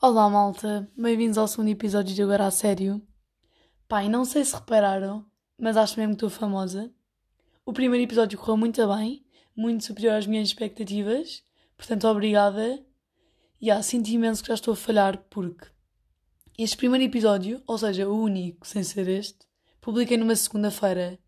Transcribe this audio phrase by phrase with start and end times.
[0.00, 3.02] Olá malta, bem-vindos ao segundo episódio de Agora a Sério.
[3.88, 5.26] Pai, não sei se repararam,
[5.58, 6.88] mas acho mesmo que estou famosa.
[7.66, 9.26] O primeiro episódio correu muito bem,
[9.56, 11.42] muito superior às minhas expectativas,
[11.76, 12.80] portanto obrigada.
[13.60, 15.66] E ah, sinto imenso que já estou a falhar porque
[16.56, 19.48] este primeiro episódio, ou seja, o único sem ser este,
[19.80, 21.18] publiquei numa segunda-feira.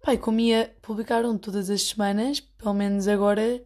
[0.00, 3.62] Pai, como ia publicar um todas as semanas, pelo menos agora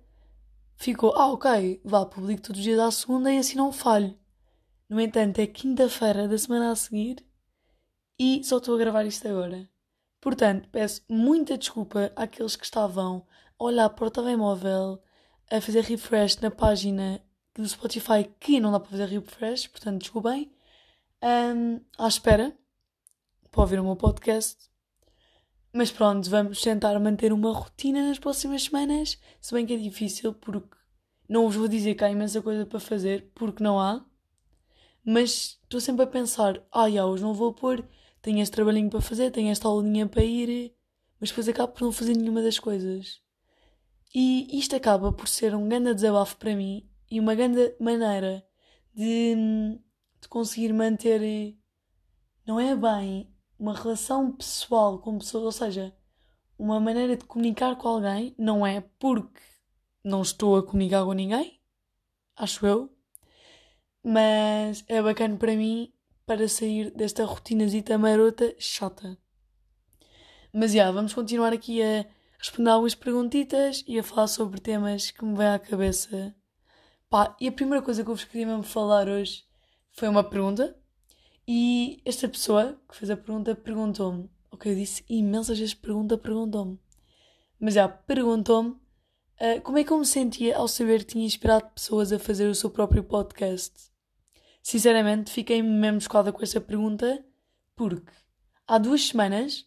[0.76, 4.16] ficou, ah, ok, vá, publico todos os dias à segunda e assim não falho.
[4.88, 7.24] No entanto, é quinta-feira da semana a seguir
[8.18, 9.68] e só estou a gravar isto agora.
[10.20, 13.26] Portanto, peço muita desculpa àqueles que estavam
[13.58, 15.02] a olhar para o telemóvel,
[15.50, 17.22] a fazer refresh na página
[17.54, 20.52] do Spotify que não dá para fazer refresh, portanto, desculpem.
[21.22, 22.56] Um, à espera
[23.50, 24.70] para ouvir o meu podcast.
[25.72, 30.32] Mas pronto, vamos tentar manter uma rotina nas próximas semanas, se bem que é difícil
[30.34, 30.76] porque
[31.28, 34.04] não vos vou dizer que há imensa coisa para fazer, porque não há.
[35.08, 37.88] Mas estou sempre a pensar, ah, hoje não vou pôr,
[38.20, 40.74] tenho este trabalhinho para fazer, tenho esta aulinha para ir,
[41.20, 43.22] mas depois acabo por não fazer nenhuma das coisas.
[44.12, 48.44] E isto acaba por ser um grande desabafo para mim e uma grande maneira
[48.92, 49.78] de,
[50.20, 51.56] de conseguir manter,
[52.44, 55.96] não é bem, uma relação pessoal com pessoas, ou seja,
[56.58, 59.40] uma maneira de comunicar com alguém, não é porque
[60.02, 61.60] não estou a comunicar com ninguém,
[62.34, 62.95] acho eu,
[64.08, 65.92] mas é bacana para mim
[66.24, 69.18] para sair desta rotinazita marota chata.
[70.52, 72.06] Mas já, vamos continuar aqui a
[72.38, 76.32] responder algumas perguntitas e a falar sobre temas que me vêm à cabeça.
[77.10, 79.42] Pá, e a primeira coisa que eu vos queria mesmo falar hoje
[79.90, 80.78] foi uma pergunta
[81.46, 84.30] e esta pessoa que fez a pergunta perguntou-me.
[84.52, 86.78] Ok, eu disse imensas vezes pergunta, perguntou-me.
[87.58, 91.70] Mas já, perguntou-me uh, como é que eu me sentia ao saber que tinha inspirado
[91.74, 93.95] pessoas a fazer o seu próprio podcast.
[94.66, 97.24] Sinceramente, fiquei mesmo escolada com essa pergunta
[97.76, 98.10] porque
[98.66, 99.64] há duas semanas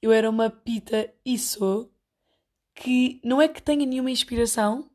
[0.00, 1.92] eu era uma pita e sou
[2.74, 4.90] que não é que tenha nenhuma inspiração,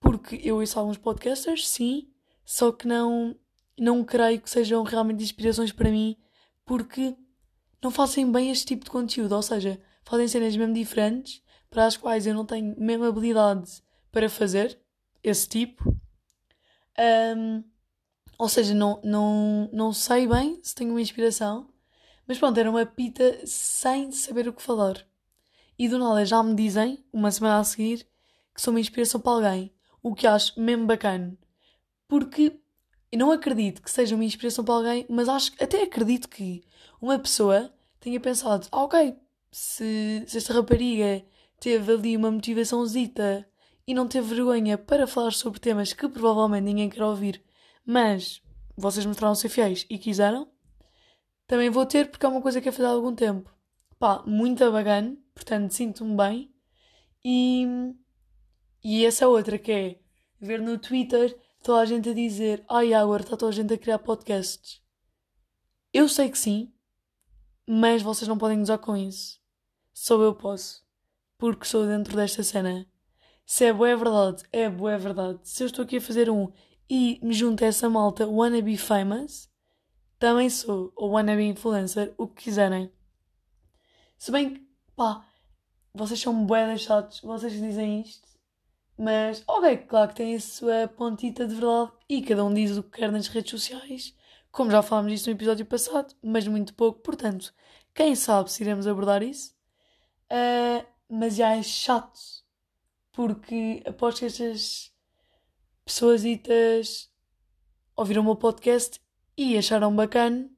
[0.00, 2.10] porque eu ouço alguns podcasters, sim,
[2.42, 3.36] só que não
[3.78, 6.16] não creio que sejam realmente inspirações para mim,
[6.64, 7.14] porque
[7.82, 11.98] não fazem bem este tipo de conteúdo, ou seja, fazem cenas mesmo diferentes, para as
[11.98, 14.80] quais eu não tenho mesmo habilidade para fazer
[15.22, 15.94] esse tipo.
[16.98, 17.71] Um,
[18.42, 21.68] ou seja, não, não, não sei bem se tenho uma inspiração,
[22.26, 25.06] mas pronto, era uma pita sem saber o que falar.
[25.78, 28.04] E do nada já me dizem, uma semana a seguir,
[28.52, 29.72] que sou uma inspiração para alguém,
[30.02, 31.38] o que acho mesmo bacana.
[32.08, 32.58] Porque
[33.12, 36.64] eu não acredito que seja uma inspiração para alguém, mas acho até acredito que
[37.00, 39.16] uma pessoa tenha pensado, ah, ok,
[39.52, 41.24] se, se esta rapariga
[41.60, 43.48] teve ali uma motivaçãozita
[43.86, 47.40] e não teve vergonha para falar sobre temas que provavelmente ninguém quer ouvir,
[47.84, 48.42] mas
[48.76, 50.50] vocês mostraram ser fiéis e quiseram,
[51.46, 53.50] também vou ter porque é uma coisa que eu fazer há algum tempo.
[53.98, 56.54] Pá, muito bacana, portanto sinto-me bem.
[57.24, 57.66] E,
[58.82, 60.00] e essa outra que é
[60.40, 63.78] ver no Twitter toda a gente a dizer: Ai, agora está toda a gente a
[63.78, 64.82] criar podcasts.
[65.92, 66.72] Eu sei que sim,
[67.68, 69.40] mas vocês não podem usar com isso.
[69.92, 70.84] Só eu posso,
[71.38, 72.86] porque sou dentro desta cena.
[73.44, 75.40] Se é boa é verdade, é boa é verdade.
[75.44, 76.50] Se eu estou aqui a fazer um
[76.94, 79.50] e me junto a essa malta wannabe famous,
[80.18, 82.92] também sou, ou wannabe influencer, o que quiserem.
[84.18, 85.26] Se bem que, pá,
[85.94, 88.28] vocês são bué deixados, vocês dizem isto,
[88.98, 92.82] mas, ok, claro que tem a sua pontita de verdade e cada um diz o
[92.82, 94.14] que quer nas redes sociais,
[94.50, 97.54] como já falámos disso no episódio passado, mas muito pouco, portanto,
[97.94, 99.54] quem sabe se iremos abordar isso.
[100.30, 102.20] Uh, mas já é chato,
[103.12, 104.91] porque após que estas
[105.92, 107.10] pessoas
[107.94, 108.98] ouviram o meu podcast
[109.36, 110.48] e acharam bacana,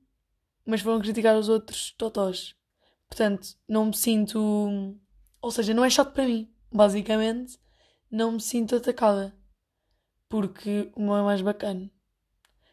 [0.64, 2.54] mas foram criticar os outros totós.
[3.08, 4.96] Portanto, não me sinto.
[5.42, 7.58] Ou seja, não é chato para mim, basicamente
[8.08, 9.36] não me sinto atacada.
[10.28, 11.90] Porque o meu é mais bacana.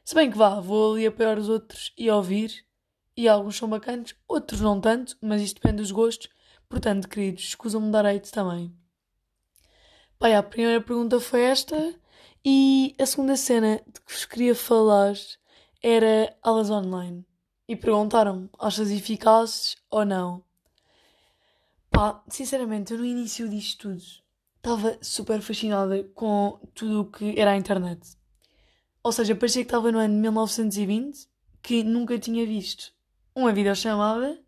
[0.05, 2.63] Se bem que vá, vou ali apoiar os outros e ouvir.
[3.17, 6.29] E alguns são bacanas, outros não tanto, mas isto depende dos gostos.
[6.69, 8.71] Portanto, queridos, escusam-me dar hate também.
[10.19, 11.99] Pai, a primeira pergunta foi esta.
[12.43, 15.13] E a segunda cena de que vos queria falar
[15.81, 17.23] era aulas online.
[17.67, 20.43] E perguntaram-me, achas eficazes ou não?
[21.91, 24.01] Pá, sinceramente, eu no início disto tudo
[24.55, 28.17] estava super fascinada com tudo o que era a internet.
[29.03, 31.27] Ou seja, parecia que estava no ano 1920,
[31.61, 32.91] que nunca tinha visto
[33.35, 34.39] uma videochamada,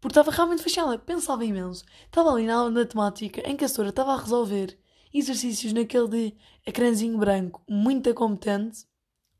[0.00, 1.84] porque estava realmente fascinada, pensava imenso.
[2.06, 4.78] Estava ali na aula de matemática, em que a estava a resolver
[5.12, 8.86] exercícios naquele de ecrãzinho branco, muito competente,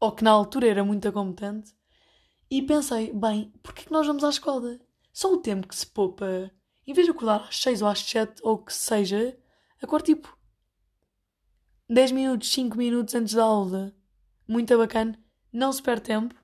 [0.00, 1.74] ou que na altura era muito competente,
[2.50, 4.78] e pensei, bem, porquê que nós vamos à escola?
[5.12, 6.50] Só o tempo que se poupa,
[6.86, 9.36] em vez de acordar às 6 ou às 7 ou o que seja,
[9.82, 10.38] acordo tipo
[11.90, 13.94] 10 minutos, 5 minutos antes da aula.
[14.46, 15.18] Muito bacana,
[15.52, 16.34] não se perde tempo.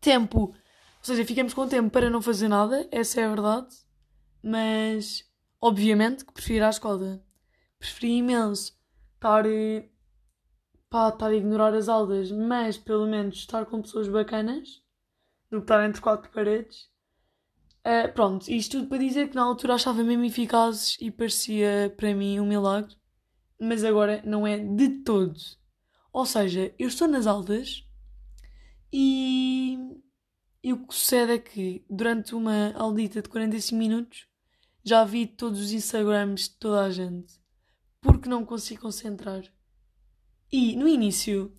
[0.00, 0.54] Tempo, ou
[1.02, 3.74] seja, ficamos com tempo para não fazer nada, essa é a verdade,
[4.42, 5.24] mas
[5.60, 7.25] obviamente que prefiro ir à escola.
[7.86, 8.76] Preferi imenso
[9.14, 9.88] estar eh,
[10.90, 14.82] pá, estar a ignorar as aulas, mas pelo menos estar com pessoas bacanas
[15.48, 16.90] do que estar entre quatro paredes.
[17.86, 22.12] Uh, pronto, isto tudo para dizer que na altura achava mesmo eficazes e parecia para
[22.12, 22.96] mim um milagre,
[23.60, 25.38] mas agora não é de todo.
[26.12, 27.86] Ou seja, eu estou nas aulas
[28.92, 29.78] e,
[30.60, 34.26] e o que sucede é que durante uma audita de 45 minutos
[34.82, 37.45] já vi todos os Instagrams de toda a gente
[38.12, 39.42] porque não me consigo concentrar.
[40.50, 41.52] E no início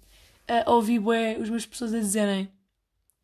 [0.49, 2.51] uh, ouvi bué, os meus professores a dizerem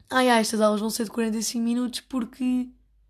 [0.10, 2.70] ai, ah, estas aulas vão ser de 45 minutos porque,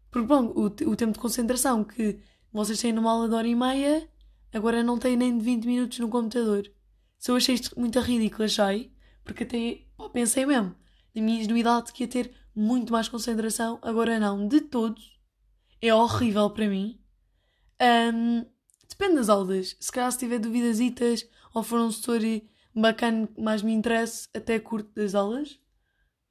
[0.09, 2.19] porque bom, o, o tempo de concentração que
[2.51, 4.09] vocês têm numa aula de hora e meia,
[4.53, 6.71] agora não têm nem de 20 minutos no computador.
[7.17, 8.91] Se eu achei isto muito ridículo, achei,
[9.23, 10.75] porque até pá, pensei mesmo,
[11.13, 15.19] na minha ingenuidade que ia ter muito mais concentração, agora não, de todos.
[15.81, 16.99] É horrível para mim.
[17.81, 18.45] Um,
[19.03, 19.75] depende das aulas.
[19.79, 24.57] Se calhar se tiver duvidasitas ou for um story bacana que mais me interesse, até
[24.59, 25.59] curto das aulas.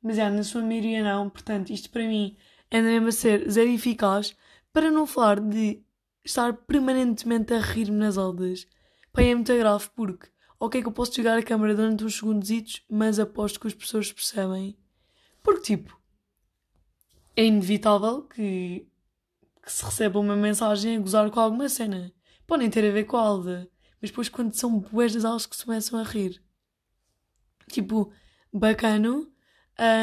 [0.03, 1.29] Mas é, na sua maioria não.
[1.29, 2.37] Portanto, isto para mim
[2.71, 4.35] é mesmo a ser zero eficaz.
[4.73, 5.83] Para não falar de
[6.25, 8.67] estar permanentemente a rir-me nas aulas.
[9.13, 10.29] Pai, é muito grave porque,
[10.59, 14.11] ok, que eu posso jogar a câmera durante uns segundos, mas aposto que as pessoas
[14.11, 14.77] percebem.
[15.43, 16.01] Porque, tipo,
[17.37, 18.87] é inevitável que,
[19.63, 22.13] que se receba uma mensagem a gozar com alguma cena.
[22.53, 23.67] Podem ter a ver com a aula
[23.99, 26.39] mas depois quando são boas das aulas que se começam a rir.
[27.71, 28.13] Tipo,
[28.53, 29.33] bacano,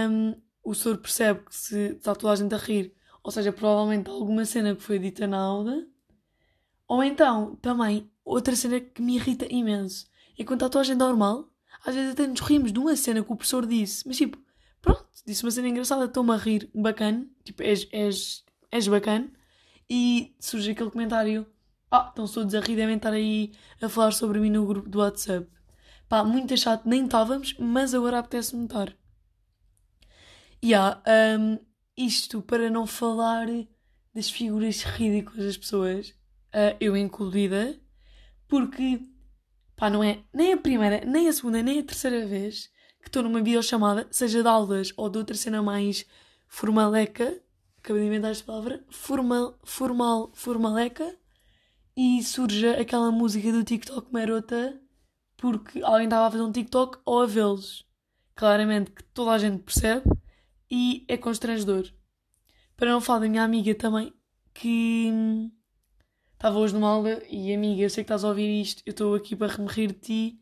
[0.09, 2.91] um, o senhor percebe que se está toda a gente a rir,
[3.23, 5.85] ou seja, provavelmente alguma cena que foi dita na aula,
[6.87, 10.97] ou então, também, outra cena que me irrita imenso, é quando está toda a gente
[10.97, 11.53] normal,
[11.85, 14.39] às vezes até nos rimos de uma cena que o professor disse, mas tipo,
[14.81, 19.31] pronto, disse uma cena engraçada, estou-me a rir, bacana, tipo, és, és, és bacana,
[19.87, 21.45] e surge aquele comentário
[21.91, 23.51] ah, estão todos a rir, devem estar aí
[23.81, 25.47] a falar sobre mim no grupo do WhatsApp.
[26.07, 28.95] Pá, muito chato, nem estávamos, mas agora apetece-me estar.
[30.61, 31.01] E há
[31.39, 31.57] um,
[31.95, 33.47] isto para não falar
[34.13, 36.09] das figuras ridículas das pessoas,
[36.53, 37.79] uh, eu incluída,
[38.47, 39.01] porque,
[39.75, 42.69] pá, não é nem a primeira, nem a segunda, nem a terceira vez
[43.01, 46.05] que estou numa videochamada, seja de aulas ou de outra cena mais
[46.47, 47.41] formaleca,
[47.77, 51.15] acabei de inventar esta palavra, formal, formal, formaleca,
[52.01, 54.81] e surge aquela música do TikTok marota
[55.35, 57.85] porque alguém estava a fazer um TikTok ou a vê-los.
[58.33, 60.05] Claramente que toda a gente percebe
[60.71, 61.91] e é constrangedor.
[62.77, 64.13] Para não falar da minha amiga também,
[64.53, 65.51] que hum,
[66.35, 69.13] estava hoje numa aula e amiga, eu sei que estás a ouvir isto, eu estou
[69.13, 70.41] aqui para me rir de ti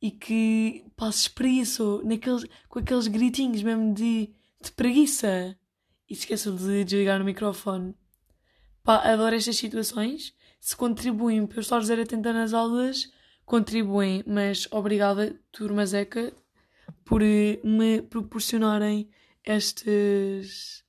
[0.00, 4.32] e que passes preguiça naqueles, com aqueles gritinhos mesmo de,
[4.62, 5.58] de preguiça
[6.08, 7.94] e se esqueçam de desligar o microfone.
[8.82, 13.10] Pá, adoro estas situações se contribuem para eu estar zero atenta nas aulas,
[13.44, 16.32] contribuem, mas obrigada, turma Zeca,
[17.04, 19.08] por eh, me proporcionarem
[19.44, 20.84] estes,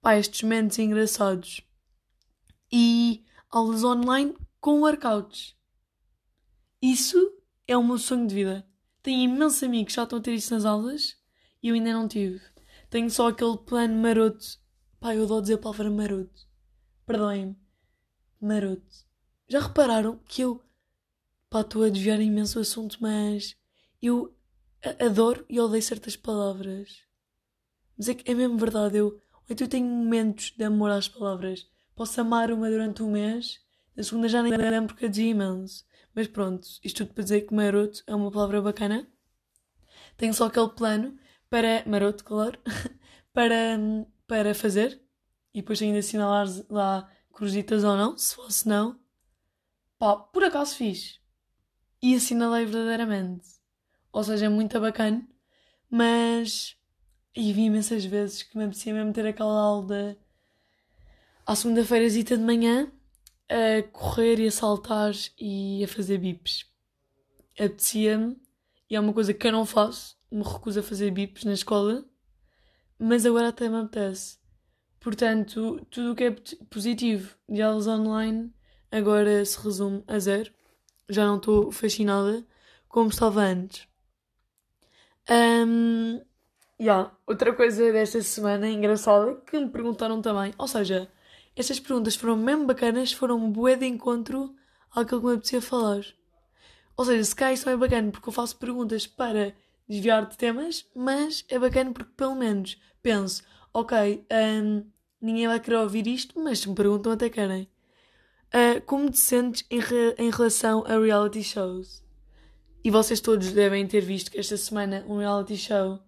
[0.00, 1.62] pá, estes momentos engraçados.
[2.70, 5.56] E aulas online com workouts.
[6.82, 7.32] Isso
[7.66, 8.68] é o meu sonho de vida.
[9.02, 11.16] Tenho imensos amigos que já estão a ter isso nas aulas
[11.62, 12.40] e eu ainda não tive.
[12.90, 14.44] Tenho só aquele plano maroto.
[15.00, 16.46] Pá, eu adoro dizer a palavra maroto.
[17.06, 17.63] Perdoem-me.
[18.44, 19.06] Maroto.
[19.48, 20.62] Já repararam que eu.
[21.50, 23.56] Pá, estou a desviar imenso o assunto, mas.
[24.02, 24.34] Eu
[25.00, 27.02] adoro e odeio certas palavras.
[27.96, 29.20] Mas é que é mesmo verdade, eu.
[29.48, 31.66] Então eu tenho momentos de amor às palavras.
[31.94, 33.60] Posso amar uma durante um mês,
[33.96, 35.84] na segunda já nem lembro porque dizia imenso.
[36.14, 39.06] Mas pronto, isto tudo para dizer que maroto é uma palavra bacana.
[40.16, 41.16] Tenho só aquele plano
[41.48, 41.84] para.
[41.86, 42.58] maroto, claro.
[43.32, 43.78] para,
[44.26, 45.00] para fazer.
[45.52, 48.16] E depois de assinalar lá cruzitas ou não.
[48.16, 48.98] Se fosse não,
[49.98, 51.20] Pá, por acaso fiz.
[52.02, 53.46] E assinalei verdadeiramente.
[54.12, 55.26] Ou seja, é muito bacana,
[55.90, 56.76] mas.
[57.34, 60.16] E vi imensas vezes que me apetecia mesmo ter aquela aula
[61.46, 62.92] à segunda-feira de manhã
[63.48, 66.66] a correr e a saltar e a fazer bips.
[67.58, 68.36] Apetecia-me,
[68.90, 72.04] e é uma coisa que eu não faço, me recuso a fazer bips na escola,
[72.98, 74.38] mas agora até me apetece.
[75.04, 76.36] Portanto, tudo o que é
[76.70, 78.50] positivo de aulas online
[78.90, 80.50] agora se resume a zero.
[81.10, 82.42] Já não estou fascinada
[82.88, 83.86] como estava antes.
[85.30, 86.22] Um,
[86.80, 87.14] yeah.
[87.26, 91.06] Outra coisa desta semana engraçada que me perguntaram também, ou seja,
[91.54, 94.56] estas perguntas foram mesmo bacanas, foram um bué de encontro
[94.90, 96.02] àquilo que me apetecia falar.
[96.96, 99.54] Ou seja, se cá isto não é bacana porque eu faço perguntas para
[99.86, 103.42] desviar de temas, mas é bacana porque pelo menos penso,
[103.74, 104.93] ok, um,
[105.24, 107.68] ninguém vai querer ouvir isto, mas se me perguntam até querem.
[108.48, 112.04] Uh, como te sentes em, re em relação a reality shows?
[112.84, 115.98] E vocês todos devem ter visto que esta semana um reality show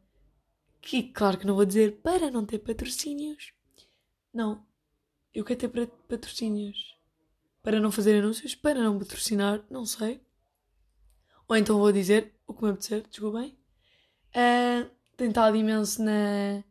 [0.81, 3.53] que, claro que não vou dizer para não ter patrocínios.
[4.33, 4.65] Não.
[5.35, 6.95] Eu quero ter patrocínios.
[7.63, 10.21] Para não fazer anúncios, para não patrocinar, não sei.
[11.49, 13.59] Ou então vou dizer o que me apetecer, desculpem.
[14.31, 16.63] Uh, tem estado imenso na,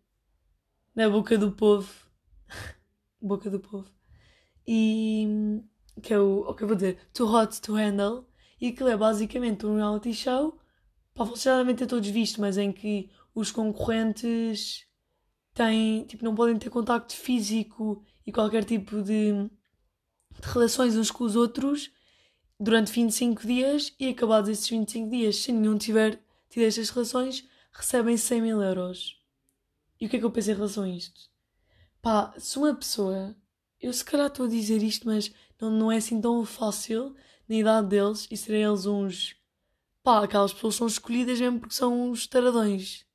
[0.95, 2.04] na boca do povo.
[3.27, 3.89] Boca do povo.
[4.67, 5.61] E
[6.01, 8.25] que é o, o que eu vou dizer, Too Hot to Handle.
[8.59, 10.59] E aquilo é basicamente um reality show.
[11.37, 14.85] Já devem ter todos visto, mas em que os concorrentes
[15.53, 21.23] têm, tipo, não podem ter contacto físico e qualquer tipo de, de relações uns com
[21.23, 21.91] os outros
[22.59, 28.17] durante 25 dias e acabados esses 25 dias, se nenhum tiver tido estas relações, recebem
[28.17, 29.21] 100 mil euros.
[29.99, 31.29] E o que é que eu penso em relação a isto?
[32.05, 33.35] Pá, se uma pessoa,
[33.81, 37.15] eu se calhar estou a dizer isto, mas não, não é assim tão fácil
[37.49, 39.35] na idade deles e serem eles uns.
[40.03, 43.07] pá, aquelas pessoas são escolhidas mesmo porque são uns taradões.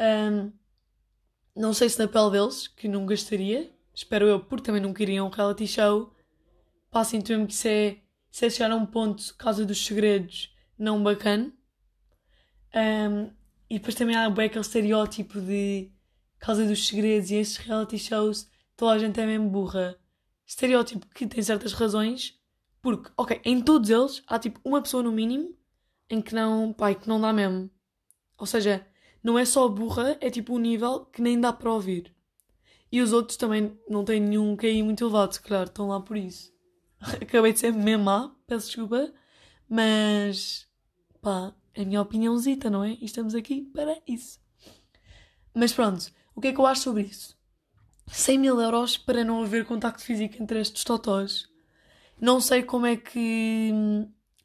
[0.00, 0.50] Um,
[1.54, 5.26] não sei se na pele deles, que não gastaria, espero eu, porque também não queriam
[5.26, 6.10] um reality show.
[6.90, 7.98] Pá, sinto mesmo que isso é
[8.30, 11.52] se é chegar a um ponto, Casa dos Segredos, não bacana.
[12.74, 13.30] Um,
[13.68, 15.93] e depois também há bem aquele estereótipo de
[16.44, 18.46] Casa dos Segredos e estes reality shows,
[18.76, 19.98] toda a gente é mesmo burra.
[20.46, 22.38] Estereótipo que tem certas razões,
[22.82, 25.56] porque, ok, em todos eles há tipo uma pessoa no mínimo
[26.10, 27.70] em que não, pai, que não dá mesmo.
[28.36, 28.86] Ou seja,
[29.22, 32.14] não é só burra, é tipo um nível que nem dá para ouvir.
[32.92, 36.52] E os outros também não têm nenhum QI muito elevado, claro, estão lá por isso.
[37.22, 39.10] Acabei de ser mesmo má, peço desculpa,
[39.66, 40.68] mas
[41.22, 42.98] pá, é a minha opiniãozita, não é?
[43.00, 44.38] E estamos aqui para isso.
[45.54, 47.36] Mas pronto, o que é que eu acho sobre isso?
[48.06, 51.48] 100 mil euros para não haver contacto físico entre estes totós.
[52.20, 53.72] Não sei como é que.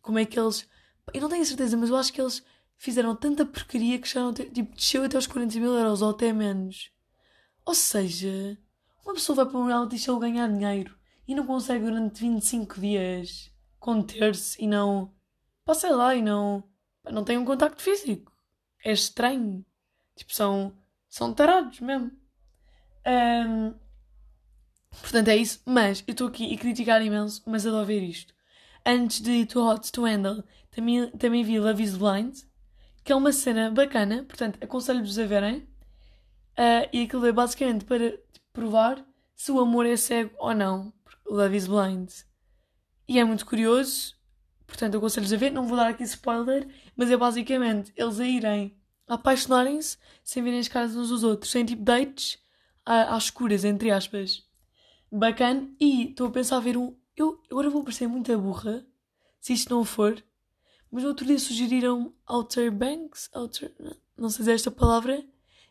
[0.01, 0.67] Como é que eles.
[1.13, 2.43] Eu não tenho certeza, mas eu acho que eles
[2.77, 4.33] fizeram tanta porcaria que não.
[4.33, 6.91] Tipo, desceu até os 40 mil euros ou até menos.
[7.65, 8.57] Ou seja,
[9.05, 13.51] uma pessoa vai para um reality show ganhar dinheiro e não consegue durante 25 dias
[13.79, 15.13] conter-se e não.
[15.63, 16.63] Passa lá e não.
[17.11, 18.31] Não tem um contacto físico.
[18.83, 19.65] É estranho.
[20.15, 20.73] Tipo, são.
[21.09, 22.11] São tarados mesmo.
[23.05, 23.73] Um,
[25.01, 25.61] portanto, é isso.
[25.65, 28.33] Mas eu estou aqui a criticar imenso, mas adoro ver isto.
[28.85, 32.37] Antes de Too Hot to Handle, também, também vi Love is Blind,
[33.03, 34.23] que é uma cena bacana.
[34.23, 35.67] Portanto, aconselho-vos a verem.
[36.57, 38.17] Uh, e aquilo é basicamente para
[38.53, 39.03] provar
[39.35, 40.93] se o amor é cego ou não.
[41.25, 42.09] Love is Blind.
[43.07, 44.15] E é muito curioso,
[44.67, 48.78] portanto aconselho-vos a ver, não vou dar aqui spoiler, mas é basicamente eles a irem
[49.09, 52.37] apaixonarem-se sem verem as caras uns dos outros, sem tipo dates
[52.85, 54.47] às escuras, entre aspas.
[55.11, 55.69] Bacana.
[55.79, 56.95] E estou a pensar a ver um.
[57.17, 58.85] Eu agora vou parecer muito burra,
[59.39, 60.23] se isto não for,
[60.89, 63.73] mas no outro dia sugeriram Outer Banks, Outer.
[64.15, 65.25] não sei se é esta palavra,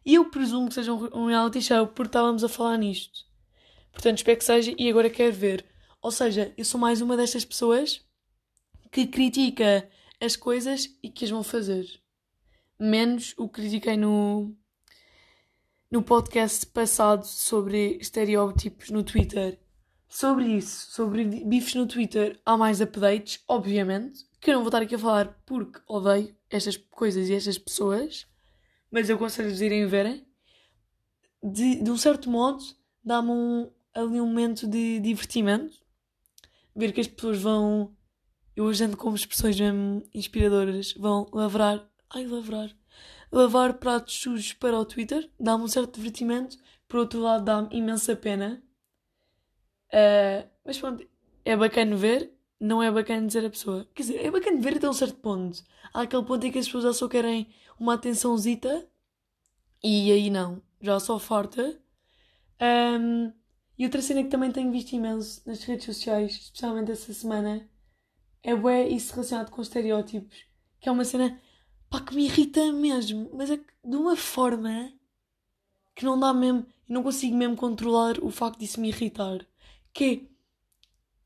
[0.05, 3.27] e eu presumo que seja um reality show porque estávamos a falar nisto.
[3.93, 5.65] Portanto, espero que seja e agora quero ver.
[6.03, 8.05] Ou seja, eu sou mais uma destas pessoas
[8.93, 9.89] que critica
[10.21, 12.01] as coisas e que as vão fazer.
[12.79, 14.55] Menos o que critiquei no,
[15.91, 19.59] no podcast passado sobre estereótipos no Twitter.
[20.09, 24.81] Sobre isso, sobre bifes no Twitter, há mais updates, obviamente, que eu não vou estar
[24.81, 28.27] aqui a falar porque odeio estas coisas e estas pessoas,
[28.91, 30.27] mas eu aconselho-vos a irem verem.
[31.43, 32.63] De, de um certo modo,
[33.05, 35.77] dá-me um, ali um momento de divertimento.
[36.75, 37.95] Ver que as pessoas vão.
[38.55, 40.93] Eu hoje ando com expressões mesmo inspiradoras.
[40.95, 41.89] Vão lavrar.
[42.11, 42.71] Ai, lavrar.
[43.31, 45.31] Lavar pratos sujos para o Twitter.
[45.39, 46.57] Dá-me um certo divertimento.
[46.89, 48.63] Por outro lado, dá-me imensa pena.
[49.89, 51.07] Uh, mas pronto,
[51.45, 52.33] é bacana ver.
[52.59, 53.87] Não é bacana dizer a pessoa.
[53.95, 55.63] Quer dizer, é bacana ver até um certo ponto.
[55.93, 58.89] Há aquele ponto em que as pessoas já só querem uma atençãozita.
[59.83, 60.63] E aí não.
[60.81, 61.79] Já só farta.
[62.61, 63.33] Um,
[63.79, 67.69] e outra cena que também tenho visto imenso nas redes sociais, especialmente essa semana,
[68.43, 68.53] é
[68.89, 70.45] isso relacionado com estereótipos.
[70.81, 71.41] Que é uma cena
[71.91, 74.93] pá, que me irrita mesmo, mas é de uma forma
[75.95, 79.47] que não dá mesmo, não consigo mesmo controlar o facto disso me irritar.
[79.93, 80.21] Que é,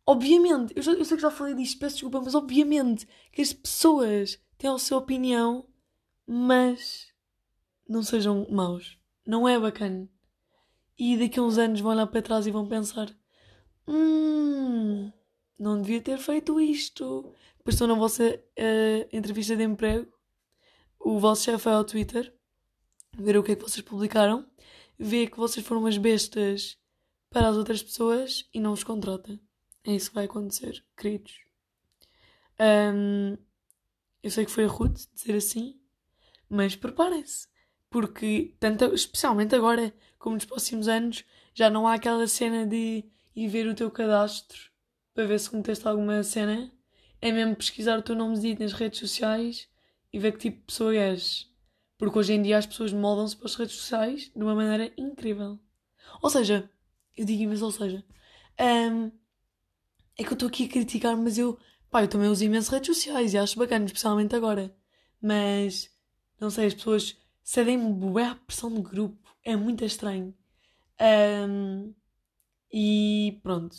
[0.07, 3.53] obviamente, eu, já, eu sei que já falei disto, peço desculpa, mas obviamente que as
[3.53, 5.67] pessoas têm a sua opinião,
[6.27, 7.09] mas
[7.89, 8.99] não sejam maus.
[9.27, 10.09] Não é bacana.
[10.99, 13.15] E daqui a uns anos vão olhar para trás e vão pensar:
[13.87, 15.13] Hum,
[15.59, 17.35] não devia ter feito isto.
[17.59, 20.13] Depois estão na vossa uh, entrevista de emprego.
[21.05, 22.33] O vosso chefe vai ao Twitter
[23.19, 24.47] ver o que é que vocês publicaram,
[24.97, 26.79] vê que vocês foram umas bestas
[27.29, 29.37] para as outras pessoas e não vos contrata.
[29.83, 31.41] É isso que vai acontecer, queridos.
[32.95, 33.37] Um,
[34.23, 35.77] eu sei que foi rude dizer assim,
[36.49, 37.49] mas preparem-se.
[37.91, 43.05] Porque, tanto, especialmente agora, como nos próximos anos, já não há aquela cena de
[43.35, 44.71] ir ver o teu cadastro
[45.13, 46.73] para ver se cometeste alguma cena.
[47.21, 49.72] É mesmo pesquisar o teu nomezinho nas redes sociais
[50.13, 51.51] e ver que tipo de pessoa és.
[51.97, 55.59] Porque hoje em dia as pessoas moldam-se para as redes sociais de uma maneira incrível.
[56.21, 56.71] Ou seja,
[57.17, 58.05] eu digo imenso, ou seja,
[58.61, 59.11] um,
[60.19, 61.59] é que eu estou aqui a criticar, mas eu,
[61.91, 64.75] pá, eu também uso imenso redes sociais e acho bacana, especialmente agora.
[65.21, 65.91] Mas,
[66.41, 69.19] não sei, as pessoas cedem bué à pressão de grupo.
[69.45, 70.35] É muito estranho.
[71.49, 71.95] Um,
[72.73, 73.77] e pronto.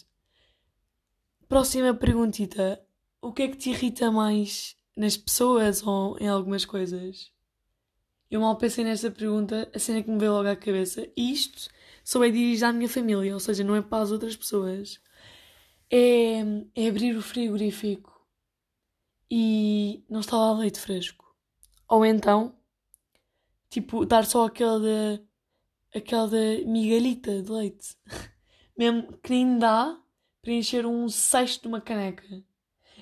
[1.47, 2.81] Próxima perguntita.
[3.21, 7.31] O que é que te irrita mais nas pessoas ou em algumas coisas?
[8.29, 11.07] Eu mal pensei nesta pergunta, a cena que me veio logo à cabeça.
[11.15, 11.69] Isto
[12.03, 14.99] só é dirigido à minha família, ou seja, não é para as outras pessoas.
[15.91, 16.39] É,
[16.75, 18.11] é abrir o frigorífico
[19.29, 21.35] e não está lá leite fresco.
[21.87, 22.55] Ou então,
[23.69, 25.23] tipo, dar só aquela,
[25.93, 26.29] aquela
[26.65, 27.95] migalhita de leite.
[28.77, 29.99] Mesmo que nem dá
[30.41, 32.43] para encher um sexto de uma caneca.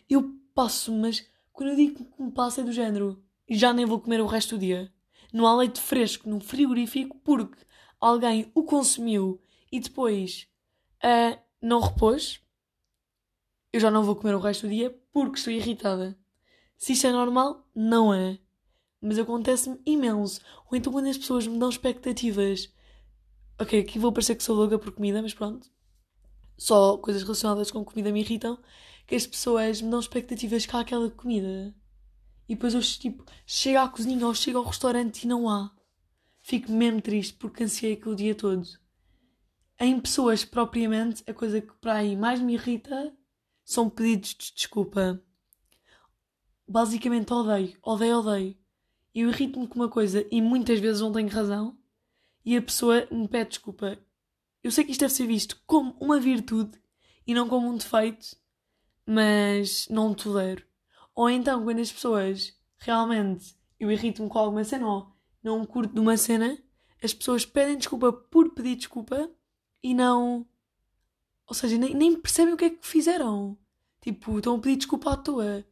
[0.10, 1.25] Eu passo, mas
[1.61, 4.55] quando eu digo que me passa é do género, já nem vou comer o resto
[4.55, 4.91] do dia.
[5.31, 7.63] Não há leite fresco no frigorífico porque
[7.99, 9.39] alguém o consumiu
[9.71, 10.47] e depois
[11.03, 12.41] uh, não repôs,
[13.71, 16.17] eu já não vou comer o resto do dia porque estou irritada.
[16.79, 18.39] Se isto é normal, não é.
[19.00, 20.41] Mas acontece-me imenso.
[20.65, 22.74] Ou então quando as pessoas me dão expectativas.
[23.59, 25.69] Ok, aqui vou parecer que sou louca por comida, mas pronto.
[26.57, 28.57] Só coisas relacionadas com comida me irritam.
[29.11, 31.75] Que as pessoas me dão expectativas com aquela comida.
[32.47, 35.69] E depois eu tipo, chego à cozinha ou chego ao restaurante e não há
[36.41, 38.65] fico mesmo triste porque ansiei aquele dia todo.
[39.77, 43.13] Em pessoas, propriamente, a coisa que para aí mais me irrita
[43.65, 45.21] são pedidos de desculpa.
[46.65, 48.57] Basicamente, odeio, odeio, odeio.
[49.13, 51.77] Eu irrito-me com uma coisa e muitas vezes não tenho razão
[52.45, 54.00] e a pessoa me pede desculpa.
[54.63, 56.79] Eu sei que isto deve ser visto como uma virtude
[57.27, 58.39] e não como um defeito,
[59.11, 60.63] mas não tolero.
[61.13, 66.00] Ou então, quando as pessoas realmente eu irrito-me com alguma cena ou não curto de
[66.00, 66.57] uma cena,
[67.03, 69.29] as pessoas pedem desculpa por pedir desculpa
[69.83, 70.47] e não.
[71.45, 73.57] Ou seja, nem, nem percebem o que é que fizeram.
[74.00, 75.65] Tipo, estão a pedir desculpa à toa.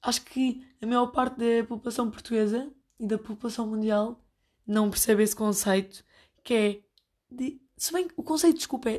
[0.00, 4.18] Acho que a maior parte da população portuguesa e da população mundial
[4.66, 6.02] não percebe esse conceito
[6.42, 6.82] que é.
[7.30, 8.98] De, se bem que o conceito de desculpa é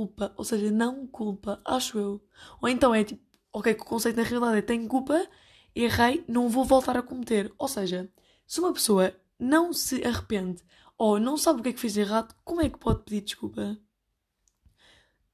[0.00, 2.24] desculpa, ou seja, não culpa, acho eu.
[2.62, 5.28] Ou então é tipo, ok, que o conceito na realidade é tenho culpa,
[5.74, 7.52] errei, não vou voltar a cometer.
[7.58, 8.10] Ou seja,
[8.46, 10.62] se uma pessoa não se arrepende
[10.96, 13.78] ou não sabe o que é que fez errado, como é que pode pedir desculpa?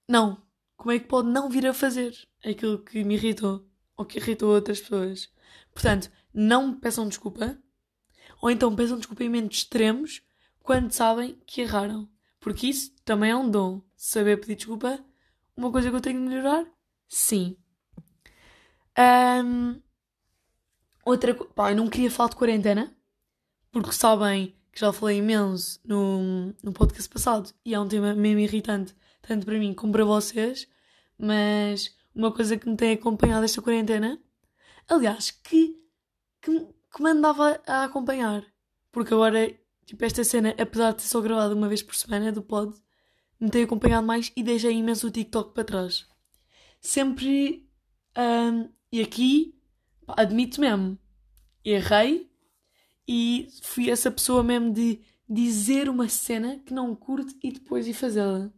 [0.08, 0.42] Não.
[0.76, 4.54] Como é que pode não vir a fazer aquilo que me irritou ou que irritou
[4.54, 5.30] outras pessoas?
[5.72, 7.58] Portanto, não peçam desculpa
[8.42, 10.22] ou então peçam desculpa em momentos extremos
[10.62, 12.08] quando sabem que erraram.
[12.46, 13.82] Porque isso também é um dom.
[13.96, 15.04] Saber pedir desculpa.
[15.56, 16.64] Uma coisa que eu tenho de melhorar?
[17.08, 17.56] Sim.
[18.96, 19.82] Um,
[21.04, 21.72] outra coisa.
[21.72, 22.96] Eu não queria falar de quarentena
[23.72, 28.38] porque sabem que já falei imenso no, no podcast passado e é um tema mesmo
[28.38, 30.68] irritante, tanto para mim como para vocês,
[31.18, 34.20] mas uma coisa que me tem acompanhado esta quarentena,
[34.88, 35.82] aliás, que,
[36.40, 36.60] que,
[36.94, 38.46] que me andava a acompanhar,
[38.92, 39.52] porque agora,
[39.86, 42.76] tipo, esta cena, apesar de ser só gravada uma vez por semana do pod,
[43.40, 46.06] me tem acompanhado mais e deixei imenso o TikTok para trás.
[46.80, 47.66] Sempre,
[48.16, 49.54] um, e aqui,
[50.04, 50.98] pá, admito mesmo,
[51.64, 52.30] errei
[53.06, 57.94] e fui essa pessoa mesmo de dizer uma cena que não curte e depois ir
[57.94, 58.50] fazê-la.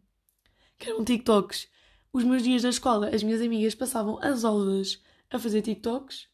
[0.79, 1.69] Que eram TikToks.
[2.13, 6.29] Os meus dias na escola, as minhas amigas passavam as aulas a fazer TikToks.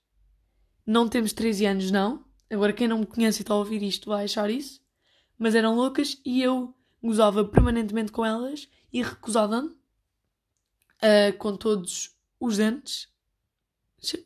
[0.87, 2.25] Não temos 13 anos, não.
[2.51, 4.84] Agora, quem não me conhece e está a ouvir isto vai achar isso.
[5.38, 12.57] Mas eram loucas e eu gozava permanentemente com elas e recusava-me uh, com todos os
[12.57, 13.09] dentes.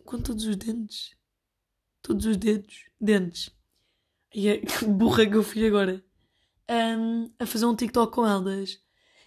[0.05, 1.17] Com todos os dentes?
[2.03, 2.87] Todos os dedos.
[3.01, 3.59] Dentes
[4.35, 6.05] e é que burra que eu fui agora.
[6.71, 8.81] Um, a fazer um TikTok com elas.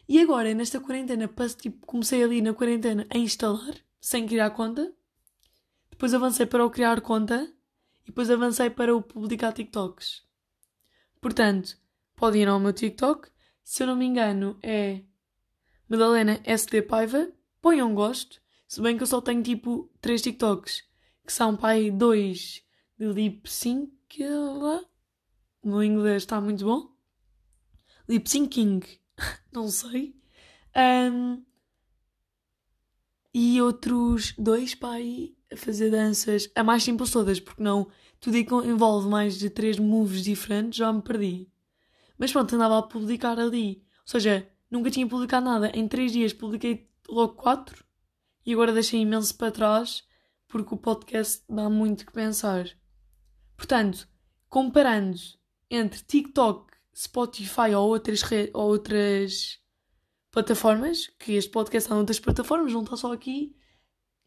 [0.08, 4.94] E agora, nesta quarentena, tipo, comecei ali na quarentena a instalar, sem criar conta.
[5.90, 7.52] Depois avancei para o criar conta.
[8.04, 10.24] E depois avancei para o publicar TikToks.
[11.22, 11.78] Portanto,
[12.16, 13.30] podem ir ao meu TikTok.
[13.64, 15.02] Se eu não me engano, é
[15.88, 17.32] Madalena SD Paiva.
[17.62, 18.42] Ponham gosto.
[18.68, 20.84] Se bem que eu só tenho tipo 3 TikToks,
[21.26, 22.64] que são pai 2
[22.98, 23.92] de lip sync.
[25.62, 26.92] O meu inglês está muito bom.
[28.10, 28.82] Lip syncing,
[29.54, 30.16] não sei.
[30.76, 31.44] Um,
[33.34, 37.88] e outros dois pai a fazer danças, a mais simples todas, porque não
[38.22, 41.50] tudo envolve mais de três moves diferentes, já me perdi.
[42.20, 43.84] Mas pronto, andava a publicar ali.
[44.02, 45.72] Ou seja, nunca tinha publicado nada.
[45.76, 47.84] Em três dias publiquei logo quatro
[48.46, 50.04] e agora deixei imenso para trás
[50.48, 52.70] porque o podcast dá muito que pensar.
[53.58, 54.08] Portanto,
[54.48, 55.18] comparando
[55.70, 58.22] entre TikTok, Spotify ou outras,
[58.54, 59.60] ou outras
[60.30, 63.56] plataformas, que este podcast está noutras plataformas, não está só aqui,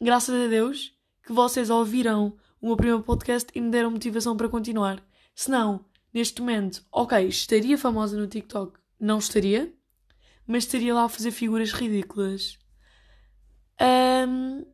[0.01, 0.93] graças a Deus
[1.25, 4.99] que vocês ouviram o meu primeiro podcast e me deram motivação para continuar.
[5.35, 9.71] Se não, neste momento, ok, estaria famosa no TikTok, não estaria,
[10.47, 12.57] mas estaria lá a fazer figuras ridículas.
[13.79, 14.65] Um,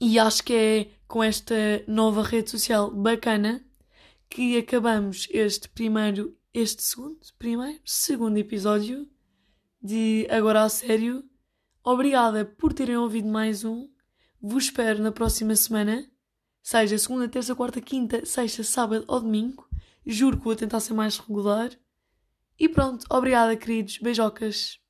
[0.00, 3.60] e acho que é com esta nova rede social bacana
[4.30, 9.08] que acabamos este primeiro, este segundo, primeiro, segundo episódio
[9.82, 11.24] de Agora a Sério.
[11.82, 13.88] Obrigada por terem ouvido mais um.
[14.40, 16.08] Vos espero na próxima semana
[16.64, 19.68] seja segunda, terça, quarta, quinta, sexta, sábado ou domingo.
[20.06, 21.70] Juro que vou tentar ser mais regular.
[22.58, 23.98] E pronto, obrigada, queridos.
[23.98, 24.83] Beijocas.